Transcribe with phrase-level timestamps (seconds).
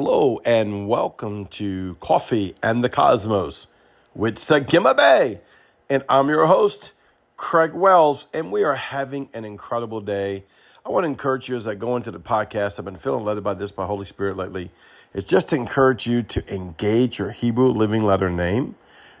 [0.00, 3.66] Hello and welcome to Coffee and the Cosmos
[4.14, 5.40] with Sagima Bay.
[5.90, 6.92] And I'm your host,
[7.36, 10.44] Craig Wells, and we are having an incredible day.
[10.86, 12.78] I want to encourage you as I go into the podcast.
[12.78, 14.70] I've been feeling led by this by Holy Spirit lately.
[15.12, 18.76] It's just to encourage you to engage your Hebrew living letter name.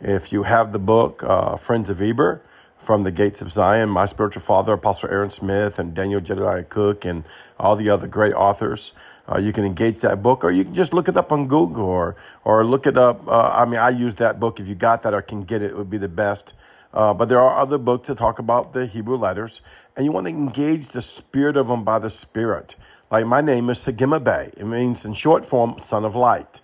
[0.00, 2.42] If you have the book, uh, Friends of Eber,
[2.82, 7.04] from the Gates of Zion, my spiritual father, Apostle Aaron Smith, and Daniel Jedediah Cook,
[7.04, 7.24] and
[7.58, 8.92] all the other great authors.
[9.30, 11.84] Uh, you can engage that book, or you can just look it up on Google,
[11.84, 13.26] or or look it up.
[13.28, 14.58] Uh, I mean, I use that book.
[14.58, 16.54] If you got that or can get it, it would be the best.
[16.92, 19.62] Uh, but there are other books that talk about the Hebrew letters,
[19.96, 22.74] and you want to engage the spirit of them by the Spirit.
[23.10, 24.50] Like my name is Sagima Bay.
[24.56, 26.60] It means in short form, son of light.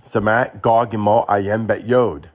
[0.00, 0.90] Samat Gog
[1.66, 2.28] Bet Yod.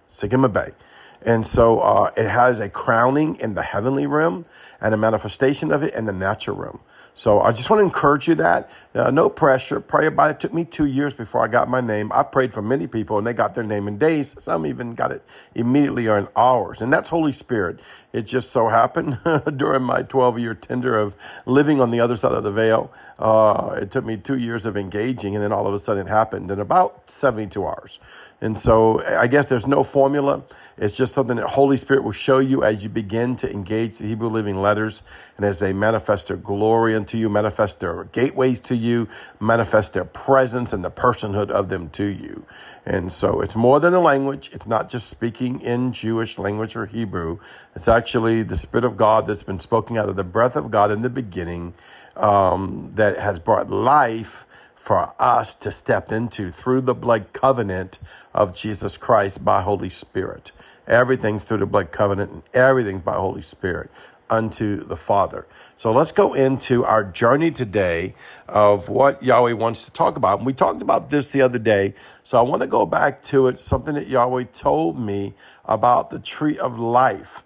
[1.26, 4.46] And so uh, it has a crowning in the heavenly realm
[4.82, 6.80] and a manifestation of it in the natural realm.
[7.14, 9.80] So I just want to encourage you that uh, no pressure.
[9.82, 10.36] Pray about it.
[10.38, 10.40] it.
[10.40, 12.12] Took me two years before I got my name.
[12.14, 14.36] I prayed for many people and they got their name in days.
[14.40, 15.24] Some even got it
[15.56, 16.82] immediately or in hours.
[16.82, 17.80] And that's Holy Spirit.
[18.14, 19.20] It just so happened
[19.58, 22.92] during my 12 year tender of living on the other side of the veil.
[23.20, 26.10] Uh, it took me two years of engaging and then all of a sudden it
[26.10, 28.00] happened in about 72 hours.
[28.42, 30.44] And so I guess there's no formula.
[30.78, 34.08] It's just something that Holy Spirit will show you as you begin to engage the
[34.08, 35.04] Hebrew living letters
[35.36, 39.10] and as they manifest their glory unto you, manifest their gateways to you,
[39.42, 42.46] manifest their presence and the personhood of them to you.
[42.86, 44.50] And so it's more than a language.
[44.54, 47.40] It's not just speaking in Jewish language or Hebrew.
[47.76, 50.92] It's actually the Spirit of God that's been spoken out of the breath of God
[50.92, 51.74] in the beginning
[52.16, 54.46] um, that has brought life
[54.90, 58.00] for us to step into through the blood covenant
[58.34, 60.52] of Jesus Christ by Holy Spirit.
[60.88, 63.92] Everything's through the blood covenant and everything's by Holy Spirit
[64.32, 65.46] unto the Father.
[65.78, 68.16] So let's go into our journey today
[68.48, 70.40] of what Yahweh wants to talk about.
[70.40, 71.94] And we talked about this the other day.
[72.24, 75.36] So I want to go back to it, something that Yahweh told me
[75.66, 77.44] about the tree of life.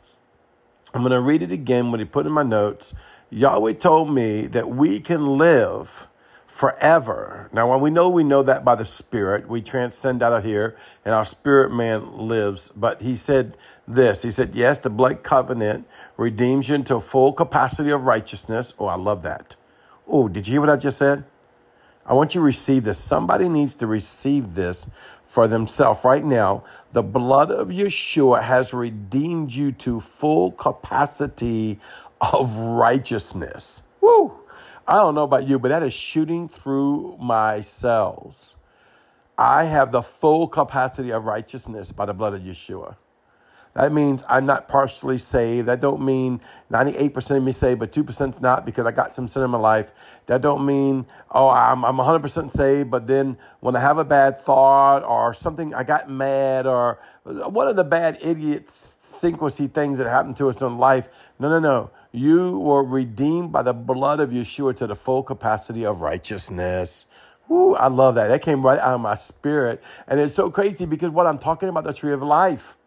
[0.94, 2.94] I'm going to read it again, what he put in my notes.
[3.30, 6.08] Yahweh told me that we can live
[6.54, 7.50] forever.
[7.52, 10.76] Now, when we know we know that by the Spirit, we transcend out of here
[11.04, 12.72] and our spirit man lives.
[12.76, 17.90] But he said this He said, Yes, the blood covenant redeems you into full capacity
[17.90, 18.76] of righteousness.
[18.78, 19.56] Oh, I love that.
[20.08, 21.24] Oh, did you hear what I just said?
[22.06, 23.00] I want you to receive this.
[23.00, 24.88] Somebody needs to receive this
[25.24, 26.66] for themselves right now.
[26.92, 31.80] The blood of Yeshua has redeemed you to full capacity
[32.22, 33.82] of righteousness.
[34.88, 38.58] I don't know about you, but that is shooting through my cells.
[39.38, 42.98] I have the full capacity of righteousness by the blood of Yeshua.
[43.76, 45.68] That means I'm not partially saved.
[45.68, 46.42] That don't mean
[46.72, 49.58] 98% of me saved, but 2% is not because I got some sin in my
[49.58, 50.20] life.
[50.28, 54.38] That don't mean, oh, I'm, I'm 100% saved, but then when I have a bad
[54.38, 60.08] thought or something, I got mad or one of the bad idiot synchronicity things that
[60.08, 61.32] happened to us in life.
[61.40, 61.92] No, no, no.
[62.12, 67.08] You were redeemed by the blood of Yeshua to the full capacity of righteousness.
[67.50, 68.28] Ooh, I love that.
[68.28, 69.84] That came right out of my spirit.
[70.08, 72.78] And it's so crazy because what I'm talking about, the tree of life.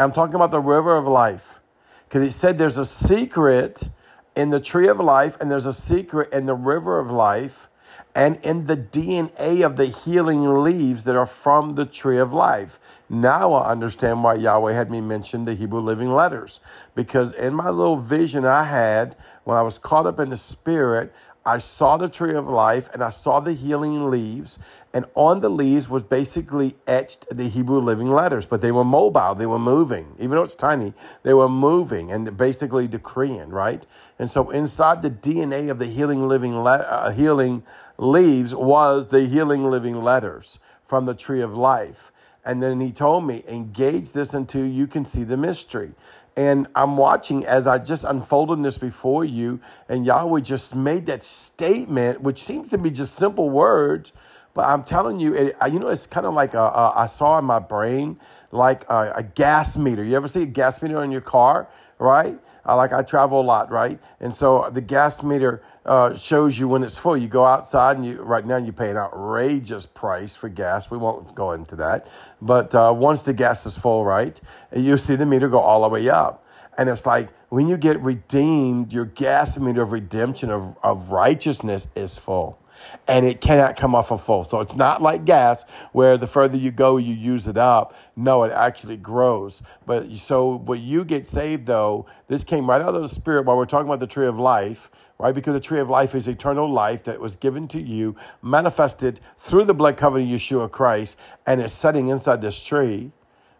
[0.00, 1.60] I'm talking about the river of life.
[2.04, 3.88] Because he said there's a secret
[4.34, 7.68] in the tree of life, and there's a secret in the river of life,
[8.14, 13.02] and in the DNA of the healing leaves that are from the tree of life.
[13.08, 16.60] Now I understand why Yahweh had me mention the Hebrew living letters.
[16.94, 21.12] Because in my little vision I had, when I was caught up in the spirit,
[21.44, 24.58] I saw the tree of life and I saw the healing leaves,
[24.92, 29.34] and on the leaves was basically etched the Hebrew living letters, but they were mobile,
[29.34, 30.14] they were moving.
[30.18, 30.92] Even though it's tiny,
[31.22, 33.86] they were moving and basically decreeing, right?
[34.18, 37.62] And so inside the DNA of the healing living le- uh, healing
[37.96, 42.12] leaves was the healing living letters from the tree of life.
[42.44, 45.92] And then he told me, engage this until you can see the mystery.
[46.40, 49.60] And I'm watching as I just unfolded this before you,
[49.90, 54.14] and Yahweh just made that statement, which seems to be just simple words,
[54.54, 57.38] but I'm telling you, it, you know, it's kind of like a, a, I saw
[57.38, 58.18] in my brain
[58.50, 60.02] like a, a, gas meter.
[60.02, 61.68] You ever see a gas meter in your car,
[61.98, 62.38] right?
[62.66, 64.00] Uh, like I travel a lot, right?
[64.18, 67.16] And so the gas meter uh, shows you when it's full.
[67.16, 70.90] You go outside and you right now you pay an outrageous price for gas.
[70.90, 72.08] We won't go into that,
[72.42, 74.38] but uh, once the gas is full, right,
[74.74, 76.46] you see the meter go all the way up.
[76.76, 81.88] And it's like when you get redeemed, your gas meter of redemption of, of righteousness
[81.94, 82.59] is full
[83.08, 84.44] and it cannot come off of full.
[84.44, 87.94] So it's not like gas where the further you go, you use it up.
[88.16, 89.62] No, it actually grows.
[89.86, 93.56] But so when you get saved, though, this came right out of the Spirit while
[93.56, 95.34] we're talking about the tree of life, right?
[95.34, 99.64] Because the tree of life is eternal life that was given to you, manifested through
[99.64, 103.12] the blood covenant of Yeshua Christ, and it's setting inside this tree,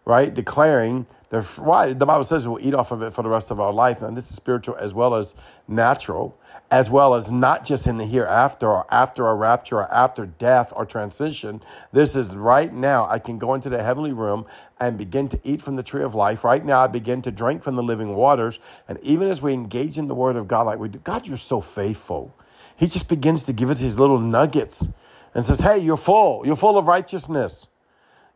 [0.05, 0.33] right?
[0.33, 3.59] Declaring the, why the Bible says we'll eat off of it for the rest of
[3.59, 5.33] our life, and this is spiritual as well as
[5.67, 6.37] natural,
[6.69, 10.73] as well as not just in the hereafter or after a rapture or after death
[10.75, 11.61] or transition.
[11.93, 13.07] This is right now.
[13.07, 14.45] I can go into the heavenly room
[14.79, 16.43] and begin to eat from the tree of life.
[16.43, 18.59] Right now, I begin to drink from the living waters,
[18.89, 21.37] and even as we engage in the Word of God, like we do, God, you're
[21.37, 22.35] so faithful.
[22.75, 24.89] He just begins to give us these little nuggets
[25.33, 26.45] and says, "Hey, you're full.
[26.45, 27.67] You're full of righteousness."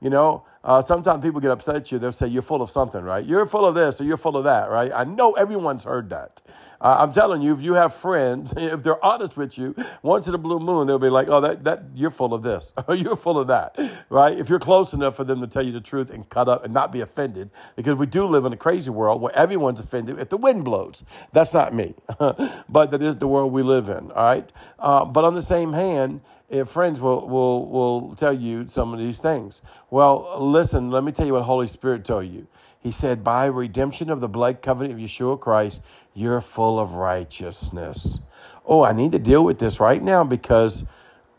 [0.06, 1.98] You know, uh, sometimes people get upset at you.
[1.98, 3.26] They'll say, You're full of something, right?
[3.26, 4.92] You're full of this or you're full of that, right?
[4.94, 6.44] I know everyone's heard that.
[6.80, 10.36] Uh, I'm telling you, if you have friends, if they're honest with you, once in
[10.36, 13.16] a blue moon, they'll be like, Oh, that, that you're full of this or you're
[13.16, 13.80] full of that,
[14.12, 14.40] right?
[14.40, 16.72] If you're close enough for them to tell you the truth and cut up and
[16.72, 20.30] not be offended, because we do live in a crazy world where everyone's offended if
[20.30, 21.04] the wind blows.
[21.34, 24.54] That's not me, but that is the world we live in, all right?
[24.78, 29.00] Uh, but on the same hand, if friends will, will, will tell you some of
[29.00, 29.62] these things.
[29.90, 32.48] Well, listen, let me tell you what Holy Spirit told you.
[32.80, 35.84] He said, by redemption of the blood covenant of Yeshua Christ,
[36.14, 38.20] you're full of righteousness.
[38.66, 40.86] Oh, I need to deal with this right now because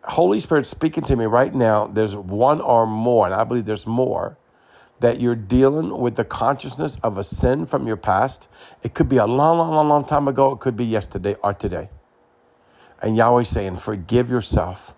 [0.02, 1.86] Holy Spirit speaking to me right now.
[1.86, 4.38] There's one or more, and I believe there's more,
[5.00, 8.48] that you're dealing with the consciousness of a sin from your past.
[8.82, 10.52] It could be a long, long, long, long time ago.
[10.52, 11.90] It could be yesterday or today.
[13.02, 14.94] And Yahweh's saying, forgive yourself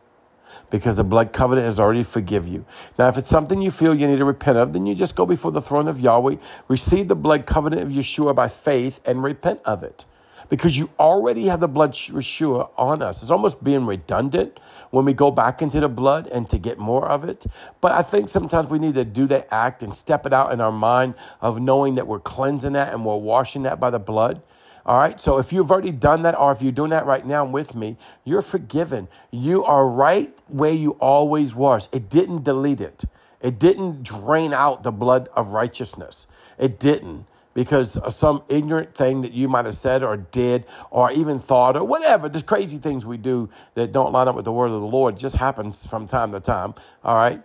[0.71, 2.65] because the blood covenant has already forgive you.
[2.99, 5.27] Now, if it's something you feel you need to repent of, then you just go
[5.27, 6.37] before the throne of Yahweh,
[6.69, 10.05] receive the blood covenant of Yeshua by faith, and repent of it.
[10.49, 13.23] Because you already have the blood Yeshua on us.
[13.23, 14.59] It's almost being redundant
[14.91, 17.47] when we go back into the blood and to get more of it.
[17.81, 20.61] But I think sometimes we need to do that act and step it out in
[20.61, 24.41] our mind of knowing that we're cleansing that and we're washing that by the blood.
[24.88, 25.20] All right.
[25.20, 27.99] So if you've already done that, or if you're doing that right now with me,
[28.25, 29.06] you're forgiven.
[29.31, 31.90] You are right where you always was.
[31.93, 33.05] It didn't delete it.
[33.43, 36.26] It didn't drain out the blood of righteousness.
[36.58, 41.12] It didn't because of some ignorant thing that you might have said or did or
[41.12, 42.31] even thought or whatever.
[42.31, 45.17] There's crazy things we do that don't line up with the word of the Lord.
[45.17, 46.73] It just happens from time to time.
[47.05, 47.43] All right.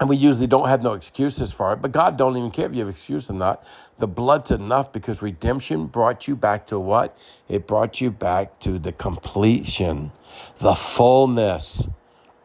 [0.00, 2.72] And we usually don't have no excuses for it, but God don't even care if
[2.72, 3.64] you have excuse or not.
[3.98, 7.18] The blood's enough because redemption brought you back to what?
[7.48, 10.12] It brought you back to the completion,
[10.58, 11.88] the fullness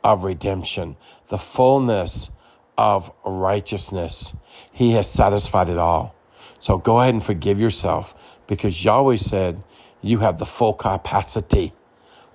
[0.04, 0.96] of redemption,
[1.28, 2.32] the fullness
[2.76, 4.34] of righteousness.
[4.72, 6.16] He has satisfied it all.
[6.60, 9.62] So go ahead and forgive yourself because Yahweh said
[10.02, 11.72] you have the full capacity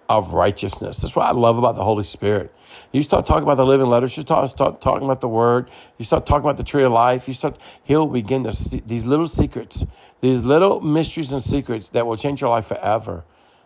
[0.09, 1.03] of righteousness.
[1.03, 2.55] That's what I love about the Holy Spirit.
[2.93, 6.05] You start talking about the living letters, you start, start talking about the word, you
[6.05, 9.29] start talking about the tree of life, you start, he'll begin to see these little
[9.29, 9.85] secrets,
[10.21, 13.25] these little mysteries and secrets that will change your life forever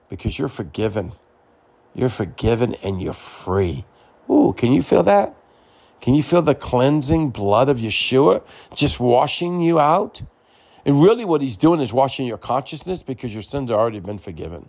[0.08, 1.12] because you're forgiven.
[1.94, 3.84] You're forgiven and you're free.
[4.28, 5.34] Ooh, can you feel that?
[6.00, 8.42] Can you feel the cleansing blood of Yeshua
[8.74, 10.22] just washing you out?
[10.84, 14.18] And really, what he's doing is washing your consciousness because your sins have already been
[14.18, 14.68] forgiven.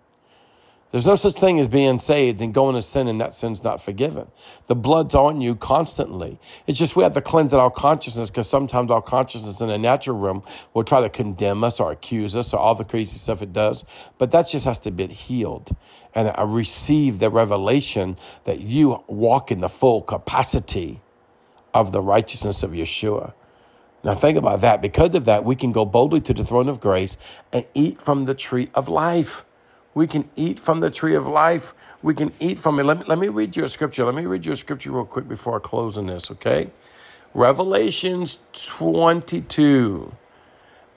[0.94, 3.82] There's no such thing as being saved and going to sin and that sin's not
[3.82, 4.28] forgiven.
[4.68, 6.38] The blood's on you constantly.
[6.68, 10.20] It's just we have to cleanse our consciousness because sometimes our consciousness in the natural
[10.20, 10.44] realm
[10.76, 13.86] will try to condemn us or accuse us or all the crazy stuff it does.
[14.20, 15.76] But that just has to be healed.
[16.14, 21.02] And I receive the revelation that you walk in the full capacity
[21.74, 23.34] of the righteousness of Yeshua.
[24.04, 24.80] Now think about that.
[24.80, 27.18] Because of that, we can go boldly to the throne of grace
[27.52, 29.44] and eat from the tree of life.
[29.94, 31.74] We can eat from the tree of life.
[32.02, 32.84] We can eat from it.
[32.84, 34.06] Let me, let me read you a scripture.
[34.06, 36.72] Let me read you a scripture real quick before I close on this, okay?
[37.34, 40.14] Revelations 22.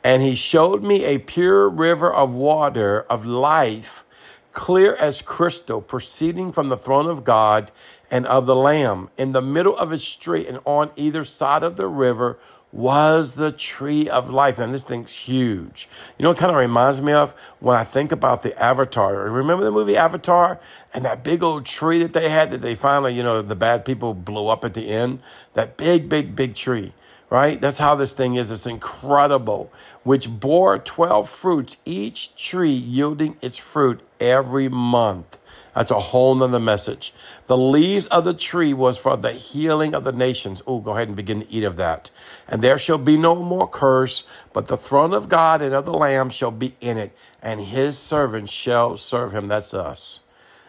[0.03, 4.05] And he showed me a pure river of water of life,
[4.53, 7.73] clear as crystal, proceeding from the throne of God
[8.11, 9.11] and of the Lamb.
[9.17, 12.39] In the middle of a street and on either side of the river
[12.73, 14.59] was the tree of life.
[14.59, 15.89] And this thing's huge.
[16.19, 19.15] You know, it kind of reminds me of when I think about the Avatar.
[19.15, 20.61] Remember the movie Avatar?
[20.93, 23.85] And that big old tree that they had that they finally, you know, the bad
[23.85, 25.21] people blew up at the end?
[25.55, 26.93] That big, big, big tree
[27.31, 27.61] right?
[27.61, 28.51] That's how this thing is.
[28.51, 29.73] It's incredible,
[30.05, 35.39] which bore 12 fruits, each tree yielding its fruit every month.
[35.77, 37.13] That's a whole nother message.
[37.49, 40.63] The leaves of the tree was for the healing of the nations.
[40.67, 42.09] Oh, go ahead and begin to eat of that.
[42.49, 45.93] And there shall be no more curse, but the throne of God and of the
[45.93, 49.49] Lamb shall be in it, and his servants shall serve him.
[49.49, 50.21] That's us.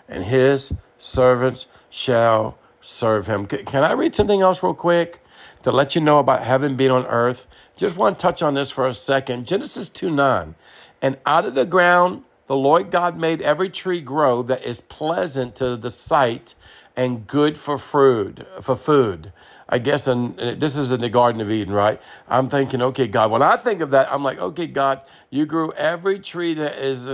[0.10, 3.46] And his servants shall serve him.
[3.46, 5.24] Can I read something else real quick
[5.64, 7.48] to let you know about heaven being on earth?
[7.78, 9.48] Just want to touch on this for a second.
[9.48, 10.56] Genesis 2 9.
[11.02, 15.56] And out of the ground the Lord God made every tree grow that is pleasant
[15.58, 16.56] to the sight
[16.96, 18.48] and good for food.
[18.62, 19.32] For food,
[19.70, 20.06] I guess.
[20.06, 22.02] This is in the Garden of Eden, right?
[22.28, 23.30] I'm thinking, okay, God.
[23.32, 27.06] When I think of that, I'm like, okay, God, you grew every tree that is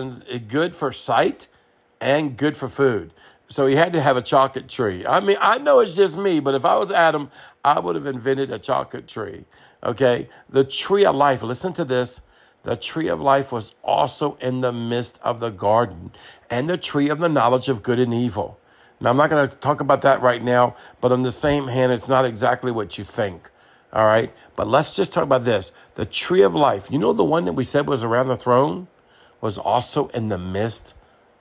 [0.48, 1.48] good for sight
[2.00, 3.12] and good for food.
[3.50, 5.06] So he had to have a chocolate tree.
[5.06, 7.30] I mean, I know it's just me, but if I was Adam,
[7.63, 9.46] I would have invented a chocolate tree.
[9.84, 11.44] Okay, the tree of life.
[11.44, 12.22] Listen to this
[12.63, 16.12] the tree of life was also in the midst of the garden,
[16.50, 18.60] and the tree of the knowledge of good and evil.
[19.00, 21.91] Now, I'm not going to talk about that right now, but on the same hand,
[21.91, 23.51] it's not exactly what you think.
[23.91, 24.34] All right.
[24.55, 25.72] But let's just talk about this.
[25.96, 28.88] The tree of life, you know, the one that we said was around the throne
[29.41, 30.96] was also in the midst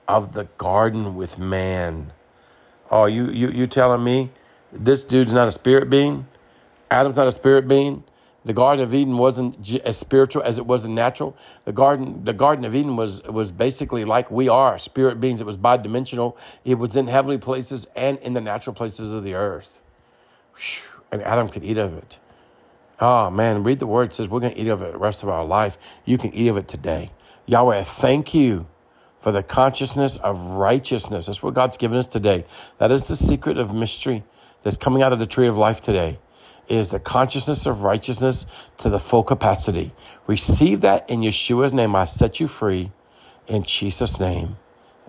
[0.07, 2.11] of the garden with man.
[2.91, 4.31] Oh, you, you, you telling me
[4.71, 6.27] this dude's not a spirit being?
[6.91, 8.03] Adam's not a spirit being?
[8.45, 11.35] The Garden of Eden wasn't as spiritual as it was in natural.
[11.63, 15.39] The garden, the Garden of Eden was was basically like we are, spirit beings.
[15.39, 16.35] It was bidimensional.
[16.65, 19.79] It was in heavenly places and in the natural places of the earth.
[21.11, 22.19] And Adam could eat of it.
[22.99, 24.09] Oh man, read the word.
[24.09, 25.77] It says we're going to eat of it the rest of our life.
[26.03, 27.11] You can eat of it today.
[27.45, 28.67] Yahweh, thank you
[29.21, 31.27] for the consciousness of righteousness.
[31.27, 32.45] That's what God's given us today.
[32.77, 34.23] That is the secret of mystery
[34.63, 36.19] that's coming out of the tree of life today
[36.67, 38.45] is the consciousness of righteousness
[38.77, 39.91] to the full capacity.
[40.27, 41.95] Receive that in Yeshua's name.
[41.95, 42.91] I set you free
[43.47, 44.57] in Jesus' name.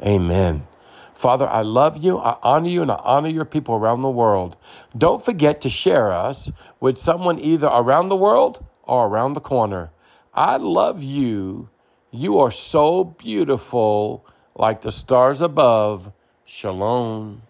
[0.03, 0.67] Amen.
[1.15, 2.19] Father, I love you.
[2.19, 4.57] I honor you and I honor your people around the world.
[4.97, 9.91] Don't forget to share us with someone either around the world or around the corner.
[10.35, 11.71] I love you.
[12.11, 16.13] You are so beautiful like the stars above.
[16.45, 17.43] Shalom.